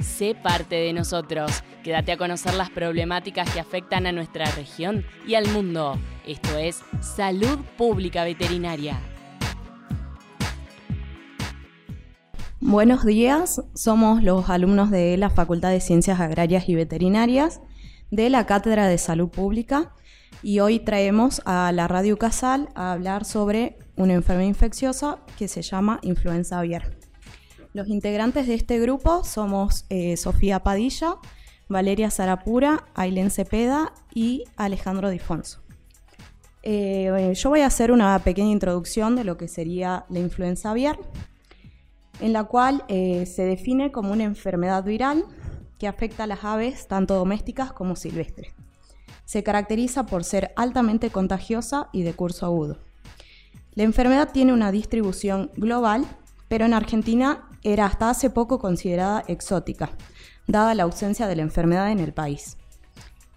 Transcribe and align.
sé 0.00 0.34
parte 0.34 0.76
de 0.76 0.92
nosotros. 0.92 1.62
Quédate 1.82 2.12
a 2.12 2.16
conocer 2.16 2.54
las 2.54 2.70
problemáticas 2.70 3.50
que 3.50 3.60
afectan 3.60 4.06
a 4.06 4.12
nuestra 4.12 4.44
región 4.52 5.04
y 5.26 5.34
al 5.34 5.48
mundo. 5.48 5.98
Esto 6.26 6.56
es 6.58 6.82
Salud 7.00 7.58
Pública 7.76 8.24
Veterinaria. 8.24 9.00
Buenos 12.60 13.04
días, 13.04 13.62
somos 13.74 14.22
los 14.22 14.50
alumnos 14.50 14.90
de 14.90 15.16
la 15.16 15.30
Facultad 15.30 15.70
de 15.70 15.80
Ciencias 15.80 16.20
Agrarias 16.20 16.68
y 16.68 16.74
Veterinarias 16.74 17.60
de 18.10 18.30
la 18.30 18.46
Cátedra 18.46 18.88
de 18.88 18.98
Salud 18.98 19.28
Pública 19.28 19.94
y 20.42 20.60
hoy 20.60 20.80
traemos 20.80 21.40
a 21.44 21.70
la 21.72 21.88
Radio 21.88 22.18
Casal 22.18 22.68
a 22.74 22.92
hablar 22.92 23.24
sobre 23.24 23.78
una 23.96 24.14
enfermedad 24.14 24.48
infecciosa 24.48 25.20
que 25.38 25.48
se 25.48 25.62
llama 25.62 26.00
influenza 26.02 26.58
aviar. 26.58 26.97
Los 27.74 27.88
integrantes 27.88 28.46
de 28.46 28.54
este 28.54 28.78
grupo 28.78 29.24
somos 29.24 29.84
eh, 29.90 30.16
Sofía 30.16 30.60
Padilla, 30.60 31.16
Valeria 31.68 32.10
Zarapura, 32.10 32.86
Ailén 32.94 33.30
Cepeda 33.30 33.92
y 34.14 34.44
Alejandro 34.56 35.10
Difonso. 35.10 35.60
Eh, 36.62 37.32
yo 37.34 37.50
voy 37.50 37.60
a 37.60 37.66
hacer 37.66 37.92
una 37.92 38.18
pequeña 38.18 38.50
introducción 38.50 39.16
de 39.16 39.24
lo 39.24 39.36
que 39.36 39.48
sería 39.48 40.04
la 40.08 40.18
influenza 40.18 40.70
aviar 40.70 40.98
en 42.20 42.32
la 42.32 42.44
cual 42.44 42.84
eh, 42.88 43.26
se 43.26 43.44
define 43.44 43.92
como 43.92 44.12
una 44.12 44.24
enfermedad 44.24 44.84
viral 44.84 45.24
que 45.78 45.86
afecta 45.86 46.24
a 46.24 46.26
las 46.26 46.44
aves 46.44 46.88
tanto 46.88 47.14
domésticas 47.14 47.72
como 47.72 47.96
silvestres. 47.96 48.52
Se 49.24 49.42
caracteriza 49.42 50.06
por 50.06 50.24
ser 50.24 50.52
altamente 50.56 51.10
contagiosa 51.10 51.88
y 51.92 52.02
de 52.02 52.14
curso 52.14 52.46
agudo. 52.46 52.78
La 53.74 53.84
enfermedad 53.84 54.30
tiene 54.32 54.52
una 54.52 54.72
distribución 54.72 55.52
global, 55.56 56.04
pero 56.48 56.64
en 56.64 56.74
Argentina 56.74 57.47
era 57.62 57.86
hasta 57.86 58.10
hace 58.10 58.30
poco 58.30 58.58
considerada 58.58 59.24
exótica, 59.26 59.90
dada 60.46 60.74
la 60.74 60.84
ausencia 60.84 61.26
de 61.26 61.36
la 61.36 61.42
enfermedad 61.42 61.90
en 61.90 62.00
el 62.00 62.12
país. 62.12 62.56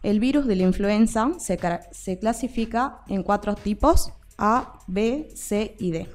El 0.04 0.20
virus 0.20 0.48
de 0.48 0.56
la 0.56 0.64
influenza 0.64 1.32
se, 1.38 2.18
clasifica 2.18 3.02
en 3.08 3.22
cuatro 3.22 3.56
tipos, 3.56 4.14
A, 4.38 4.80
B, 4.88 5.30
C 5.36 5.76
y 5.80 5.92
D. 5.92 6.10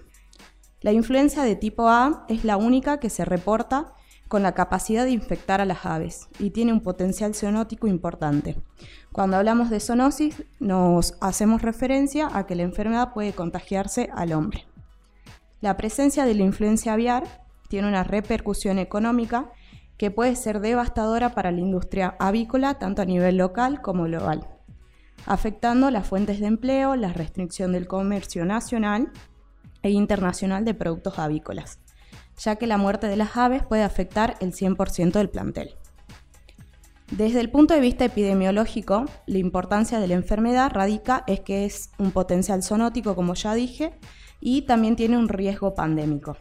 La 0.81 0.93
influenza 0.93 1.45
de 1.45 1.55
tipo 1.55 1.89
A 1.89 2.27
es 2.29 2.45
la 2.45 2.57
única 2.57 2.99
que 2.99 3.11
se 3.11 3.25
reporta 3.25 3.93
con 4.29 4.43
la 4.43 4.53
capacidad 4.53 5.05
de 5.05 5.13
infectar 5.13 5.61
a 5.61 5.65
las 5.65 5.87
aves 5.87 6.29
y 6.41 6.51
tiene 6.51 6.73
un 6.73 6.81
potencial 6.81 7.35
zoonótico 7.35 7.87
importante. 7.87 8.57
Cuando 9.13 9.37
hablamos 9.37 9.71
de 9.71 9.79
zoonosis 9.79 10.43
nos 10.59 11.15
hacemos 11.21 11.63
referencia 11.63 12.29
a 12.33 12.45
que 12.45 12.57
la 12.57 12.65
enfermedad 12.65 13.13
puede 13.13 13.33
contagiarse 13.33 14.11
al 14.15 14.33
hombre. 14.33 14.67
La 15.61 15.77
presencia 15.77 16.25
de 16.25 16.35
la 16.35 16.43
influencia 16.43 16.93
aviar 16.93 17.46
tiene 17.69 17.89
una 17.89 18.05
repercusión 18.05 18.79
económica 18.79 19.51
que 19.97 20.11
puede 20.11 20.37
ser 20.37 20.61
devastadora 20.61 21.35
para 21.35 21.51
la 21.51 21.61
industria 21.61 22.17
avícola 22.19 22.75
tanto 22.79 23.03
a 23.03 23.07
nivel 23.07 23.37
local 23.37 23.81
como 23.81 24.05
global, 24.05 24.47
afectando 25.25 25.91
las 25.91 26.07
fuentes 26.07 26.41
de 26.41 26.47
empleo, 26.47 26.97
la 26.97 27.13
restricción 27.13 27.73
del 27.73 27.87
comercio 27.87 28.45
nacional 28.45 29.11
e 29.83 29.91
internacional 29.91 30.65
de 30.65 30.75
productos 30.75 31.19
avícolas, 31.19 31.79
ya 32.39 32.57
que 32.57 32.67
la 32.67 32.77
muerte 32.77 33.09
de 33.09 33.17
las 33.17 33.37
aves 33.37 33.65
puede 33.65 33.83
afectar 33.83 34.37
el 34.41 34.53
100% 34.53 35.13
del 35.13 35.31
plantel. 35.31 35.77
Desde 37.11 37.41
el 37.41 37.51
punto 37.51 37.73
de 37.73 37.81
vista 37.81 38.05
epidemiológico, 38.05 39.05
la 39.27 39.39
importancia 39.39 40.01
de 40.01 40.09
la 40.09 40.15
enfermedad 40.15 40.73
radica 40.73 41.23
es 41.29 41.41
que 41.41 41.65
es 41.65 41.91
un 41.99 42.11
potencial 42.11 42.65
zoonótico, 42.65 43.15
como 43.15 43.35
ya 43.35 43.55
dije, 43.55 43.93
y 44.41 44.63
también 44.63 44.97
tiene 44.97 45.17
un 45.17 45.29
riesgo 45.29 45.75
pandémico. 45.75 46.37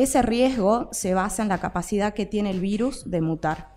Ese 0.00 0.22
riesgo 0.22 0.88
se 0.92 1.12
basa 1.12 1.42
en 1.42 1.50
la 1.50 1.58
capacidad 1.58 2.14
que 2.14 2.24
tiene 2.24 2.48
el 2.48 2.60
virus 2.60 3.10
de 3.10 3.20
mutar 3.20 3.76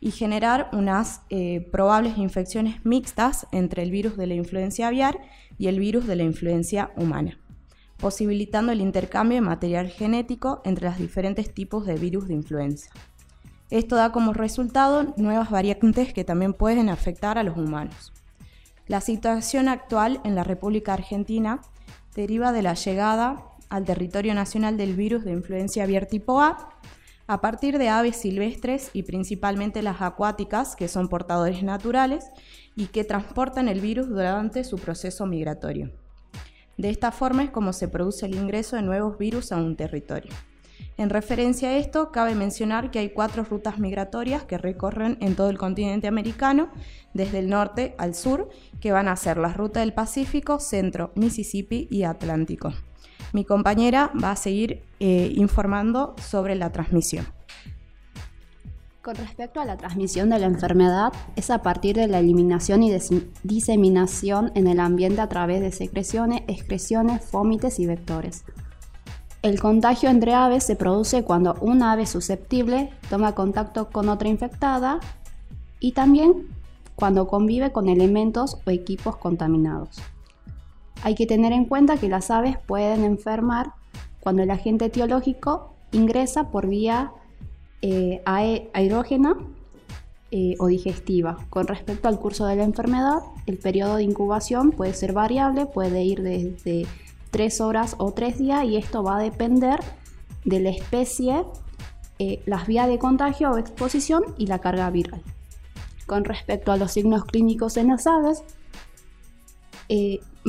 y 0.00 0.10
generar 0.10 0.68
unas 0.74 1.22
eh, 1.30 1.66
probables 1.72 2.18
infecciones 2.18 2.84
mixtas 2.84 3.46
entre 3.52 3.82
el 3.82 3.90
virus 3.90 4.18
de 4.18 4.26
la 4.26 4.34
influencia 4.34 4.88
aviar 4.88 5.18
y 5.56 5.68
el 5.68 5.80
virus 5.80 6.06
de 6.06 6.16
la 6.16 6.24
influencia 6.24 6.90
humana 6.94 7.38
posibilitando 7.96 8.70
el 8.70 8.82
intercambio 8.82 9.36
de 9.36 9.40
material 9.40 9.88
genético 9.88 10.60
entre 10.66 10.90
los 10.90 10.98
diferentes 10.98 11.54
tipos 11.54 11.86
de 11.86 11.94
virus 11.94 12.28
de 12.28 12.34
influenza. 12.34 12.90
Esto 13.70 13.96
da 13.96 14.12
como 14.12 14.34
resultado 14.34 15.14
nuevas 15.16 15.48
variantes 15.48 16.12
que 16.12 16.22
también 16.22 16.52
pueden 16.52 16.90
afectar 16.90 17.38
a 17.38 17.42
los 17.42 17.56
humanos. 17.56 18.12
La 18.88 19.00
situación 19.00 19.70
actual 19.70 20.20
en 20.22 20.34
la 20.34 20.44
República 20.44 20.92
Argentina 20.92 21.62
deriva 22.14 22.52
de 22.52 22.60
la 22.60 22.74
llegada 22.74 23.55
al 23.68 23.84
territorio 23.84 24.34
nacional 24.34 24.76
del 24.76 24.94
virus 24.94 25.24
de 25.24 25.32
influencia 25.32 25.84
aviar 25.84 26.06
tipo 26.06 26.40
A 26.40 26.70
a 27.28 27.40
partir 27.40 27.78
de 27.78 27.88
aves 27.88 28.16
silvestres 28.16 28.90
y 28.92 29.02
principalmente 29.02 29.82
las 29.82 30.00
acuáticas, 30.00 30.76
que 30.76 30.88
son 30.88 31.08
portadores 31.08 31.62
naturales 31.62 32.30
y 32.76 32.86
que 32.86 33.04
transportan 33.04 33.68
el 33.68 33.80
virus 33.80 34.08
durante 34.08 34.62
su 34.62 34.78
proceso 34.78 35.26
migratorio. 35.26 35.90
De 36.76 36.90
esta 36.90 37.10
forma 37.10 37.42
es 37.42 37.50
como 37.50 37.72
se 37.72 37.88
produce 37.88 38.26
el 38.26 38.34
ingreso 38.34 38.76
de 38.76 38.82
nuevos 38.82 39.18
virus 39.18 39.50
a 39.50 39.56
un 39.56 39.76
territorio. 39.76 40.32
En 40.98 41.10
referencia 41.10 41.70
a 41.70 41.76
esto, 41.76 42.10
cabe 42.10 42.34
mencionar 42.34 42.90
que 42.90 42.98
hay 42.98 43.10
cuatro 43.10 43.44
rutas 43.44 43.78
migratorias 43.78 44.44
que 44.44 44.56
recorren 44.56 45.18
en 45.20 45.34
todo 45.34 45.50
el 45.50 45.58
continente 45.58 46.06
americano, 46.06 46.70
desde 47.12 47.40
el 47.40 47.50
norte 47.50 47.94
al 47.98 48.14
sur, 48.14 48.48
que 48.80 48.92
van 48.92 49.08
a 49.08 49.16
ser 49.16 49.36
las 49.36 49.56
rutas 49.56 49.82
del 49.82 49.92
Pacífico, 49.92 50.58
Centro, 50.58 51.12
Mississippi 51.14 51.86
y 51.90 52.04
Atlántico. 52.04 52.72
Mi 53.36 53.44
compañera 53.44 54.10
va 54.24 54.30
a 54.30 54.36
seguir 54.36 54.82
eh, 54.98 55.30
informando 55.36 56.14
sobre 56.18 56.54
la 56.54 56.72
transmisión. 56.72 57.26
Con 59.02 59.14
respecto 59.14 59.60
a 59.60 59.66
la 59.66 59.76
transmisión 59.76 60.30
de 60.30 60.38
la 60.38 60.46
enfermedad, 60.46 61.12
es 61.36 61.50
a 61.50 61.60
partir 61.60 61.96
de 61.96 62.06
la 62.06 62.20
eliminación 62.20 62.82
y 62.82 62.96
diseminación 63.42 64.52
en 64.54 64.68
el 64.68 64.80
ambiente 64.80 65.20
a 65.20 65.28
través 65.28 65.60
de 65.60 65.70
secreciones, 65.70 66.44
excreciones, 66.46 67.26
fómites 67.26 67.78
y 67.78 67.84
vectores. 67.84 68.46
El 69.42 69.60
contagio 69.60 70.08
entre 70.08 70.32
aves 70.32 70.64
se 70.64 70.74
produce 70.74 71.22
cuando 71.22 71.58
una 71.60 71.92
ave 71.92 72.06
susceptible 72.06 72.88
toma 73.10 73.34
contacto 73.34 73.90
con 73.90 74.08
otra 74.08 74.30
infectada 74.30 74.98
y 75.78 75.92
también 75.92 76.48
cuando 76.94 77.28
convive 77.28 77.70
con 77.70 77.90
elementos 77.90 78.62
o 78.64 78.70
equipos 78.70 79.18
contaminados. 79.18 80.00
Hay 81.02 81.14
que 81.14 81.26
tener 81.26 81.52
en 81.52 81.66
cuenta 81.66 81.96
que 81.96 82.08
las 82.08 82.30
aves 82.30 82.56
pueden 82.66 83.04
enfermar 83.04 83.72
cuando 84.20 84.42
el 84.42 84.50
agente 84.50 84.86
etiológico 84.86 85.74
ingresa 85.92 86.50
por 86.50 86.66
vía 86.66 87.12
eh, 87.82 88.22
aerógena 88.24 89.36
eh, 90.32 90.56
o 90.58 90.66
digestiva. 90.66 91.36
Con 91.50 91.68
respecto 91.68 92.08
al 92.08 92.18
curso 92.18 92.46
de 92.46 92.56
la 92.56 92.64
enfermedad, 92.64 93.20
el 93.46 93.58
periodo 93.58 93.96
de 93.96 94.02
incubación 94.02 94.72
puede 94.72 94.94
ser 94.94 95.12
variable, 95.12 95.66
puede 95.66 96.02
ir 96.02 96.22
desde 96.22 96.86
3 97.30 97.60
horas 97.60 97.94
o 97.98 98.12
3 98.12 98.38
días 98.38 98.64
y 98.64 98.76
esto 98.76 99.04
va 99.04 99.18
a 99.18 99.22
depender 99.22 99.78
de 100.44 100.60
la 100.60 100.70
especie, 100.70 101.44
eh, 102.18 102.42
las 102.46 102.66
vías 102.66 102.88
de 102.88 102.98
contagio 102.98 103.52
o 103.52 103.58
exposición 103.58 104.24
y 104.36 104.46
la 104.46 104.58
carga 104.58 104.90
viral. 104.90 105.22
Con 106.06 106.24
respecto 106.24 106.72
a 106.72 106.76
los 106.76 106.92
signos 106.92 107.24
clínicos 107.24 107.76
en 107.76 107.88
las 107.88 108.06
aves, 108.06 108.42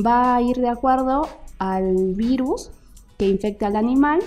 va 0.04 0.36
a 0.36 0.42
ir 0.42 0.56
de 0.56 0.68
acuerdo 0.68 1.28
al 1.58 2.14
virus 2.14 2.70
que 3.16 3.28
infecta 3.28 3.66
al 3.66 3.76
animal, 3.76 4.20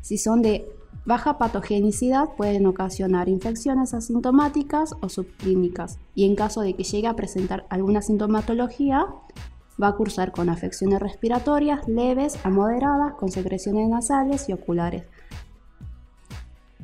si 0.00 0.18
son 0.18 0.42
de 0.42 0.66
Baja 1.04 1.36
patogenicidad 1.36 2.28
pueden 2.36 2.64
ocasionar 2.66 3.28
infecciones 3.28 3.92
asintomáticas 3.92 4.94
o 5.00 5.08
subclínicas. 5.08 5.98
Y 6.14 6.26
en 6.26 6.36
caso 6.36 6.60
de 6.60 6.74
que 6.74 6.84
llegue 6.84 7.08
a 7.08 7.16
presentar 7.16 7.66
alguna 7.70 8.02
sintomatología, 8.02 9.06
va 9.82 9.88
a 9.88 9.96
cursar 9.96 10.30
con 10.30 10.48
afecciones 10.48 11.00
respiratorias 11.00 11.88
leves 11.88 12.38
a 12.44 12.50
moderadas 12.50 13.14
con 13.14 13.30
secreciones 13.30 13.88
nasales 13.88 14.48
y 14.48 14.52
oculares, 14.52 15.04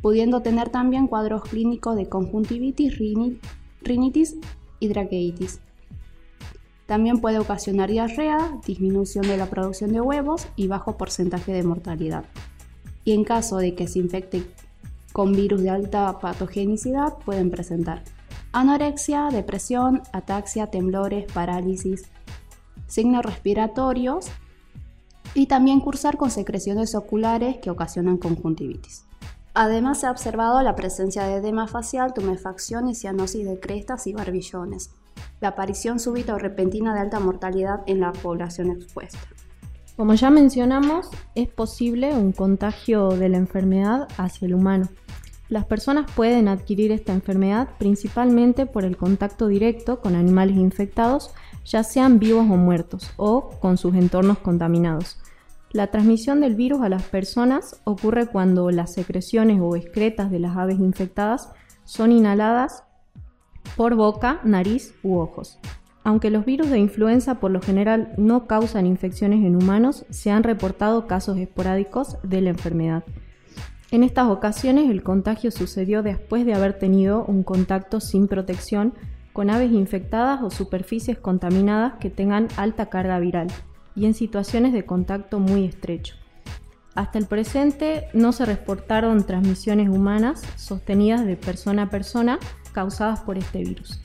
pudiendo 0.03 0.43
tener 0.43 0.69
también 0.69 1.06
cuadros 1.06 1.43
clínicos 1.43 1.94
de 1.94 2.08
conjuntivitis, 2.08 2.99
rinitis 3.82 4.37
y 4.81 4.88
traqueitis. 4.88 5.61
También 6.88 7.20
puede 7.20 7.38
ocasionar 7.38 7.90
diarrea, 7.90 8.58
disminución 8.67 9.29
de 9.29 9.37
la 9.37 9.46
producción 9.46 9.93
de 9.93 10.00
huevos 10.00 10.49
y 10.56 10.67
bajo 10.67 10.96
porcentaje 10.96 11.52
de 11.52 11.62
mortalidad 11.62 12.25
y 13.08 13.12
en 13.12 13.25
caso 13.25 13.56
de 13.56 13.75
que 13.75 13.88
se 13.88 14.00
infecte 14.00 14.44
con 15.14 15.32
virus 15.32 15.62
de 15.62 15.70
alta 15.70 16.19
patogenicidad 16.19 17.17
pueden 17.25 17.50
presentar 17.50 18.02
anorexia, 18.52 19.29
depresión, 19.32 20.02
ataxia, 20.12 20.67
temblores, 20.67 21.31
parálisis, 21.32 22.02
signos 22.87 23.25
respiratorios 23.25 24.26
y 25.32 25.46
también 25.46 25.81
cursar 25.81 26.19
con 26.19 26.31
secreciones 26.31 26.94
oculares 26.94 27.56
que 27.62 27.70
ocasionan 27.70 28.19
conjuntivitis. 28.19 29.06
Además 29.55 30.00
se 30.00 30.06
ha 30.06 30.11
observado 30.11 30.61
la 30.62 30.76
presencia 30.76 31.25
de 31.25 31.37
edema 31.37 31.67
facial, 31.67 32.12
tumefacción 32.12 32.91
y 32.91 32.94
cianosis 32.94 33.46
de 33.46 33.58
crestas 33.58 34.06
y 34.06 34.12
barbillones, 34.12 34.91
la 35.40 35.49
aparición 35.49 35.99
súbita 35.99 36.35
o 36.35 36.38
repentina 36.38 36.94
de 36.94 37.00
alta 37.00 37.20
mortalidad 37.20 37.81
en 37.87 38.00
la 38.00 38.12
población 38.12 38.70
expuesta. 38.70 39.19
Como 39.96 40.14
ya 40.14 40.31
mencionamos, 40.31 41.11
es 41.35 41.49
posible 41.49 42.14
un 42.14 42.32
contagio 42.32 43.08
de 43.08 43.29
la 43.29 43.37
enfermedad 43.37 44.08
hacia 44.17 44.46
el 44.46 44.55
humano. 44.55 44.88
Las 45.49 45.64
personas 45.64 46.11
pueden 46.12 46.46
adquirir 46.46 46.93
esta 46.93 47.12
enfermedad 47.12 47.70
principalmente 47.79 48.67
por 48.67 48.85
el 48.85 48.96
contacto 48.96 49.49
directo 49.49 50.00
con 50.00 50.14
animales 50.14 50.56
infectados, 50.56 51.32
ya 51.64 51.82
sean 51.82 52.19
vivos 52.19 52.43
o 52.50 52.56
muertos, 52.56 53.11
o 53.17 53.50
con 53.61 53.79
sus 53.79 53.94
entornos 53.94 54.38
contaminados. 54.38 55.19
La 55.70 55.88
transmisión 55.88 56.41
del 56.41 56.55
virus 56.55 56.82
a 56.82 56.88
las 56.88 57.02
personas 57.02 57.81
ocurre 57.84 58.26
cuando 58.26 58.70
las 58.70 58.93
secreciones 58.93 59.58
o 59.61 59.75
excretas 59.75 60.31
de 60.31 60.38
las 60.38 60.56
aves 60.56 60.79
infectadas 60.79 61.50
son 61.84 62.12
inhaladas 62.12 62.84
por 63.76 63.94
boca, 63.94 64.41
nariz 64.44 64.94
u 65.03 65.19
ojos. 65.19 65.59
Aunque 66.05 66.31
los 66.31 66.44
virus 66.44 66.70
de 66.70 66.79
influenza 66.79 67.41
por 67.41 67.50
lo 67.50 67.61
general 67.61 68.15
no 68.17 68.47
causan 68.47 68.87
infecciones 68.87 69.44
en 69.44 69.56
humanos, 69.56 70.06
se 70.11 70.31
han 70.31 70.43
reportado 70.43 71.06
casos 71.06 71.38
esporádicos 71.38 72.17
de 72.23 72.41
la 72.41 72.50
enfermedad. 72.50 73.05
En 73.91 74.03
estas 74.03 74.29
ocasiones 74.29 74.91
el 74.91 75.03
contagio 75.03 75.50
sucedió 75.50 76.03
después 76.03 76.44
de 76.44 76.55
haber 76.55 76.79
tenido 76.79 77.25
un 77.25 77.43
contacto 77.43 78.00
sin 78.00 78.29
protección 78.29 78.94
con 79.32 79.50
aves 79.50 79.73
infectadas 79.73 80.43
o 80.43 80.50
superficies 80.50 81.19
contaminadas 81.19 81.94
que 82.00 82.11
tengan 82.11 82.49
alta 82.56 82.87
carga 82.87 83.19
viral 83.19 83.49
y 83.94 84.06
en 84.06 84.15
situaciones 84.15 84.73
de 84.73 84.85
contacto 84.85 85.41
muy 85.41 85.65
estrecho. 85.65 86.17
Hasta 86.94 87.19
el 87.19 87.26
presente 87.26 88.09
no 88.12 88.32
se 88.32 88.44
reportaron 88.44 89.25
transmisiones 89.25 89.88
humanas 89.88 90.43
sostenidas 90.56 91.25
de 91.25 91.37
persona 91.37 91.85
a 91.85 91.91
persona 91.91 92.38
causadas 92.69 93.20
por 93.20 93.38
este 93.38 93.59
virus. 93.61 94.00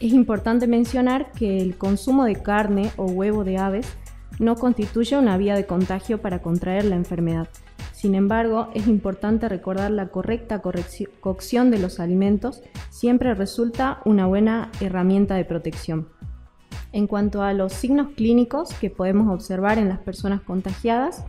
Es 0.00 0.12
importante 0.12 0.66
mencionar 0.66 1.30
que 1.32 1.58
el 1.58 1.76
consumo 1.76 2.24
de 2.24 2.36
carne 2.36 2.90
o 2.96 3.06
huevo 3.06 3.44
de 3.44 3.58
aves 3.58 3.86
no 4.38 4.56
constituye 4.56 5.16
una 5.16 5.36
vía 5.36 5.54
de 5.54 5.66
contagio 5.66 6.20
para 6.20 6.42
contraer 6.42 6.84
la 6.84 6.96
enfermedad. 6.96 7.48
Sin 7.92 8.14
embargo, 8.14 8.68
es 8.74 8.86
importante 8.86 9.48
recordar 9.48 9.90
la 9.90 10.08
correcta 10.08 10.60
cocción 11.20 11.70
de 11.70 11.78
los 11.78 12.00
alimentos 12.00 12.62
siempre 12.90 13.34
resulta 13.34 14.00
una 14.04 14.26
buena 14.26 14.70
herramienta 14.80 15.36
de 15.36 15.44
protección. 15.44 16.08
En 16.92 17.06
cuanto 17.06 17.42
a 17.42 17.54
los 17.54 17.72
signos 17.72 18.08
clínicos 18.14 18.74
que 18.74 18.90
podemos 18.90 19.32
observar 19.32 19.78
en 19.78 19.88
las 19.88 20.00
personas 20.00 20.42
contagiadas, 20.42 21.24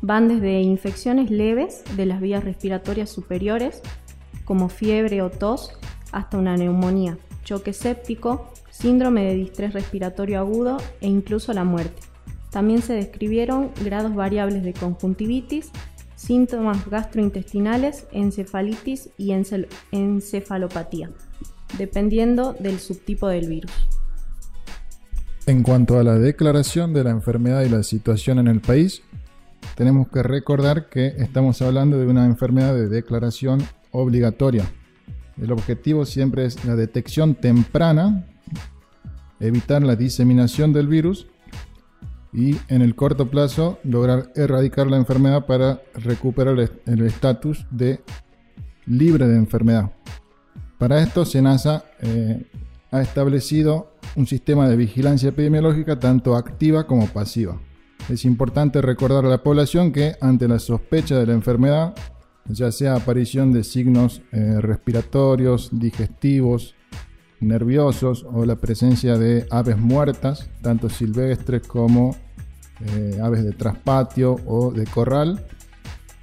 van 0.00 0.28
desde 0.28 0.62
infecciones 0.62 1.30
leves 1.30 1.84
de 1.96 2.06
las 2.06 2.20
vías 2.20 2.42
respiratorias 2.42 3.10
superiores, 3.10 3.82
como 4.44 4.68
fiebre 4.68 5.22
o 5.22 5.30
tos, 5.30 5.78
hasta 6.14 6.38
una 6.38 6.56
neumonía, 6.56 7.18
choque 7.44 7.72
séptico, 7.72 8.52
síndrome 8.70 9.24
de 9.24 9.34
distrés 9.34 9.74
respiratorio 9.74 10.38
agudo 10.38 10.78
e 11.00 11.08
incluso 11.08 11.52
la 11.52 11.64
muerte. 11.64 12.02
También 12.50 12.82
se 12.82 12.94
describieron 12.94 13.70
grados 13.84 14.14
variables 14.14 14.62
de 14.62 14.72
conjuntivitis, 14.72 15.70
síntomas 16.14 16.88
gastrointestinales, 16.88 18.06
encefalitis 18.12 19.10
y 19.18 19.32
encefalopatía, 19.92 21.10
dependiendo 21.76 22.54
del 22.54 22.78
subtipo 22.78 23.28
del 23.28 23.48
virus. 23.48 23.72
En 25.46 25.62
cuanto 25.62 25.98
a 25.98 26.04
la 26.04 26.14
declaración 26.14 26.94
de 26.94 27.04
la 27.04 27.10
enfermedad 27.10 27.62
y 27.62 27.68
la 27.68 27.82
situación 27.82 28.38
en 28.38 28.46
el 28.46 28.60
país, 28.60 29.02
tenemos 29.74 30.08
que 30.08 30.22
recordar 30.22 30.88
que 30.88 31.08
estamos 31.18 31.60
hablando 31.60 31.98
de 31.98 32.06
una 32.06 32.24
enfermedad 32.24 32.74
de 32.74 32.88
declaración 32.88 33.62
obligatoria. 33.90 34.64
El 35.40 35.52
objetivo 35.52 36.04
siempre 36.04 36.44
es 36.44 36.64
la 36.64 36.76
detección 36.76 37.34
temprana, 37.34 38.26
evitar 39.40 39.82
la 39.82 39.96
diseminación 39.96 40.72
del 40.72 40.88
virus 40.88 41.26
y 42.32 42.56
en 42.68 42.82
el 42.82 42.94
corto 42.94 43.30
plazo 43.30 43.78
lograr 43.84 44.32
erradicar 44.34 44.86
la 44.88 44.96
enfermedad 44.96 45.46
para 45.46 45.82
recuperar 45.94 46.58
el 46.86 47.06
estatus 47.06 47.66
de 47.70 48.00
libre 48.86 49.28
de 49.28 49.36
enfermedad. 49.36 49.92
Para 50.78 51.00
esto, 51.00 51.24
SENASA 51.24 51.84
eh, 52.00 52.44
ha 52.90 53.00
establecido 53.00 53.92
un 54.16 54.26
sistema 54.26 54.68
de 54.68 54.76
vigilancia 54.76 55.30
epidemiológica 55.30 55.98
tanto 55.98 56.36
activa 56.36 56.86
como 56.86 57.06
pasiva. 57.06 57.60
Es 58.08 58.24
importante 58.24 58.82
recordar 58.82 59.24
a 59.24 59.28
la 59.28 59.42
población 59.42 59.92
que 59.92 60.16
ante 60.20 60.46
la 60.46 60.58
sospecha 60.58 61.18
de 61.18 61.26
la 61.26 61.32
enfermedad, 61.32 61.94
ya 62.46 62.70
sea 62.72 62.96
aparición 62.96 63.52
de 63.52 63.64
signos 63.64 64.22
eh, 64.32 64.60
respiratorios, 64.60 65.70
digestivos, 65.72 66.74
nerviosos 67.40 68.26
o 68.30 68.44
la 68.44 68.56
presencia 68.56 69.18
de 69.18 69.46
aves 69.50 69.78
muertas, 69.78 70.50
tanto 70.62 70.88
silvestres 70.88 71.66
como 71.66 72.16
eh, 72.80 73.18
aves 73.22 73.44
de 73.44 73.52
traspatio 73.52 74.36
o 74.46 74.72
de 74.72 74.84
corral, 74.84 75.46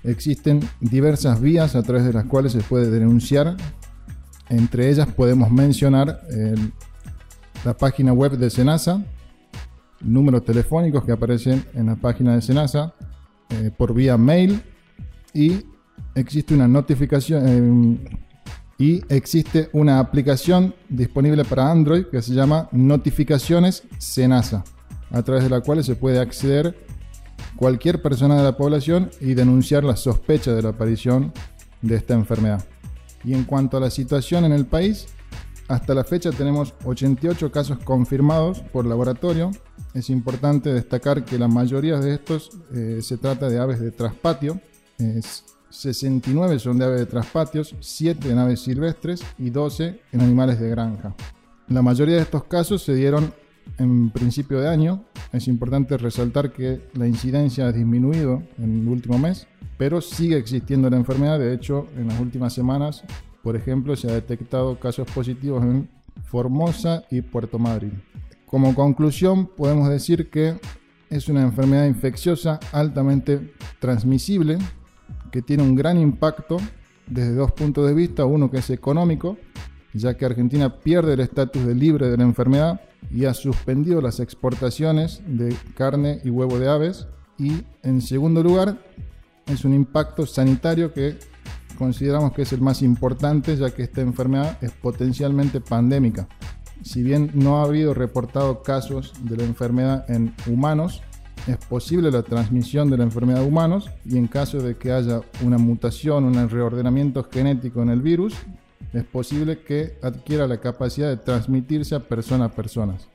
existen 0.03 0.61
diversas 0.79 1.41
vías 1.41 1.75
a 1.75 1.83
través 1.83 2.05
de 2.05 2.13
las 2.13 2.25
cuales 2.25 2.51
se 2.53 2.61
puede 2.61 2.89
denunciar. 2.89 3.55
Entre 4.49 4.89
ellas 4.89 5.07
podemos 5.07 5.49
mencionar 5.49 6.21
la 7.63 7.77
página 7.77 8.11
web 8.11 8.33
de 8.33 8.49
Senasa, 8.49 9.03
números 10.01 10.43
telefónicos 10.43 11.05
que 11.05 11.11
aparecen 11.11 11.63
en 11.73 11.85
la 11.87 11.95
página 11.95 12.35
de 12.35 12.41
Senasa, 12.41 12.93
eh, 13.49 13.71
por 13.75 13.93
vía 13.93 14.17
mail 14.17 14.61
y 15.33 15.63
existe 16.15 16.53
una 16.53 16.67
notificación 16.67 17.43
eh, 17.47 18.17
y 18.77 19.03
existe 19.09 19.69
una 19.73 19.99
aplicación 19.99 20.73
disponible 20.89 21.45
para 21.45 21.69
Android 21.69 22.05
que 22.05 22.21
se 22.21 22.33
llama 22.33 22.67
Notificaciones 22.71 23.83
Senasa, 23.99 24.63
a 25.11 25.21
través 25.21 25.43
de 25.43 25.49
la 25.51 25.61
cual 25.61 25.83
se 25.83 25.95
puede 25.95 26.19
acceder 26.19 26.75
cualquier 27.55 28.01
persona 28.01 28.37
de 28.37 28.43
la 28.43 28.57
población 28.57 29.11
y 29.19 29.35
denunciar 29.35 29.83
la 29.83 29.95
sospecha 29.95 30.53
de 30.53 30.63
la 30.63 30.69
aparición 30.69 31.31
de 31.81 31.95
esta 31.95 32.15
enfermedad. 32.15 32.65
Y 33.23 33.35
en 33.35 33.43
cuanto 33.43 33.77
a 33.77 33.79
la 33.79 33.91
situación 33.91 34.45
en 34.45 34.51
el 34.51 34.65
país, 34.65 35.05
hasta 35.67 35.93
la 35.93 36.03
fecha 36.03 36.31
tenemos 36.31 36.73
88 36.83 37.51
casos 37.51 37.77
confirmados 37.83 38.59
por 38.59 38.85
laboratorio. 38.85 39.51
Es 39.93 40.09
importante 40.09 40.73
destacar 40.73 41.23
que 41.23 41.37
la 41.37 41.47
mayoría 41.47 41.99
de 41.99 42.15
estos 42.15 42.49
eh, 42.73 42.99
se 43.01 43.17
trata 43.17 43.47
de 43.47 43.59
aves 43.59 43.79
de 43.79 43.91
traspatio. 43.91 44.59
69 45.71 46.59
son 46.59 46.77
de 46.77 46.85
aves 46.85 46.99
de 46.99 47.05
traspatios, 47.05 47.75
7 47.79 48.29
en 48.29 48.37
aves 48.37 48.59
silvestres 48.59 49.23
y 49.37 49.49
12 49.49 50.01
en 50.11 50.21
animales 50.21 50.59
de 50.59 50.69
granja. 50.69 51.15
La 51.67 51.81
mayoría 51.81 52.17
de 52.17 52.21
estos 52.21 52.43
casos 52.43 52.83
se 52.83 52.93
dieron 52.93 53.33
en 53.77 54.09
principio 54.09 54.59
de 54.59 54.67
año. 54.67 55.05
Es 55.31 55.47
importante 55.47 55.97
resaltar 55.97 56.51
que 56.51 56.89
la 56.93 57.07
incidencia 57.07 57.67
ha 57.67 57.71
disminuido 57.71 58.43
en 58.57 58.81
el 58.81 58.87
último 58.87 59.17
mes, 59.17 59.47
pero 59.77 60.01
sigue 60.01 60.37
existiendo 60.37 60.89
la 60.89 60.97
enfermedad. 60.97 61.39
De 61.39 61.53
hecho, 61.53 61.87
en 61.95 62.09
las 62.09 62.19
últimas 62.19 62.53
semanas 62.53 63.03
por 63.43 63.55
ejemplo, 63.55 63.95
se 63.95 64.09
ha 64.09 64.13
detectado 64.13 64.79
casos 64.79 65.07
positivos 65.11 65.63
en 65.63 65.89
Formosa 66.25 67.03
y 67.09 67.21
Puerto 67.21 67.57
Madryn. 67.57 68.03
Como 68.45 68.75
conclusión, 68.75 69.47
podemos 69.47 69.89
decir 69.89 70.29
que 70.29 70.59
es 71.09 71.27
una 71.27 71.41
enfermedad 71.41 71.85
infecciosa 71.85 72.59
altamente 72.71 73.53
transmisible 73.79 74.57
que 75.31 75.41
tiene 75.41 75.63
un 75.63 75.75
gran 75.75 75.97
impacto 75.97 76.57
desde 77.07 77.33
dos 77.33 77.51
puntos 77.51 77.87
de 77.87 77.93
vista. 77.93 78.25
Uno 78.25 78.51
que 78.51 78.57
es 78.57 78.69
económico, 78.69 79.37
ya 79.93 80.15
que 80.15 80.25
Argentina 80.25 80.79
pierde 80.79 81.13
el 81.13 81.19
estatus 81.21 81.65
de 81.65 81.75
libre 81.75 82.09
de 82.09 82.17
la 82.17 82.23
enfermedad 82.23 82.81
y 83.09 83.25
ha 83.25 83.33
suspendido 83.33 84.01
las 84.01 84.19
exportaciones 84.19 85.21
de 85.25 85.55
carne 85.75 86.21
y 86.23 86.29
huevo 86.29 86.59
de 86.59 86.69
aves. 86.69 87.07
Y 87.37 87.63
en 87.83 88.01
segundo 88.01 88.43
lugar, 88.43 88.77
es 89.47 89.65
un 89.65 89.73
impacto 89.73 90.25
sanitario 90.25 90.93
que 90.93 91.17
consideramos 91.77 92.33
que 92.33 92.43
es 92.43 92.53
el 92.53 92.61
más 92.61 92.81
importante 92.81 93.57
ya 93.57 93.71
que 93.71 93.83
esta 93.83 94.01
enfermedad 94.01 94.57
es 94.61 94.71
potencialmente 94.71 95.61
pandémica. 95.61 96.27
Si 96.83 97.03
bien 97.03 97.31
no 97.33 97.59
ha 97.59 97.65
habido 97.65 97.93
reportado 97.93 98.63
casos 98.63 99.13
de 99.23 99.37
la 99.37 99.43
enfermedad 99.43 100.09
en 100.09 100.33
humanos, 100.47 101.01
es 101.47 101.57
posible 101.57 102.11
la 102.11 102.23
transmisión 102.23 102.89
de 102.89 102.97
la 102.97 103.03
enfermedad 103.03 103.41
a 103.41 103.45
humanos 103.45 103.89
y 104.05 104.17
en 104.17 104.27
caso 104.27 104.59
de 104.59 104.77
que 104.77 104.91
haya 104.91 105.21
una 105.43 105.57
mutación, 105.57 106.25
un 106.25 106.49
reordenamiento 106.49 107.27
genético 107.31 107.81
en 107.81 107.89
el 107.89 108.01
virus, 108.01 108.35
es 108.93 109.03
posible 109.03 109.59
que 109.59 109.97
adquiera 110.01 110.47
la 110.47 110.59
capacidad 110.59 111.09
de 111.09 111.17
transmitirse 111.17 111.95
a 111.95 111.99
persona 111.99 112.45
a 112.45 112.49
personas. 112.49 113.07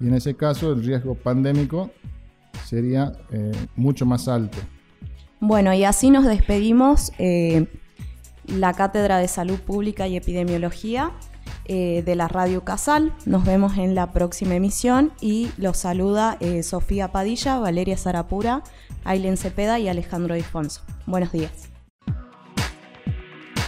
Y 0.00 0.08
en 0.08 0.14
ese 0.14 0.34
caso 0.34 0.72
el 0.72 0.82
riesgo 0.82 1.14
pandémico 1.14 1.90
sería 2.66 3.12
eh, 3.30 3.52
mucho 3.76 4.06
más 4.06 4.28
alto. 4.28 4.58
Bueno, 5.40 5.72
y 5.72 5.84
así 5.84 6.10
nos 6.10 6.24
despedimos. 6.24 7.12
Eh, 7.18 7.66
la 8.46 8.72
Cátedra 8.72 9.18
de 9.18 9.28
Salud 9.28 9.58
Pública 9.58 10.08
y 10.08 10.16
Epidemiología 10.16 11.12
eh, 11.72 12.02
de 12.04 12.16
la 12.16 12.26
Radio 12.26 12.64
Casal. 12.64 13.12
Nos 13.26 13.44
vemos 13.44 13.78
en 13.78 13.94
la 13.94 14.10
próxima 14.10 14.56
emisión 14.56 15.12
y 15.20 15.50
los 15.56 15.78
saluda 15.78 16.36
eh, 16.40 16.64
Sofía 16.64 17.12
Padilla, 17.12 17.60
Valeria 17.60 17.96
Zarapura, 17.96 18.64
Ailen 19.04 19.36
Cepeda 19.36 19.78
y 19.78 19.86
Alejandro 19.86 20.34
Difonso. 20.34 20.82
Buenos 21.06 21.30
días. 21.30 21.70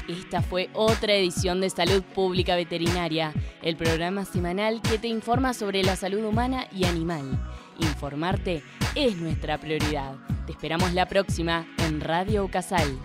Esta 0.09 0.43
fue 0.43 0.69
otra 0.75 1.15
edición 1.15 1.61
de 1.61 1.71
Salud 1.71 2.03
Pública 2.03 2.57
Veterinaria, 2.57 3.33
el 3.63 3.77
programa 3.77 4.25
semanal 4.25 4.83
que 4.83 4.99
te 4.99 5.07
informa 5.07 5.55
sobre 5.55 5.85
la 5.85 5.95
salud 5.95 6.25
humana 6.25 6.67
y 6.73 6.87
animal. 6.87 7.23
Informarte 7.79 8.65
es 8.97 9.17
nuestra 9.19 9.59
prioridad. 9.59 10.17
Te 10.47 10.51
esperamos 10.51 10.93
la 10.93 11.07
próxima 11.07 11.69
en 11.87 12.01
Radio 12.01 12.49
Casal. 12.51 12.99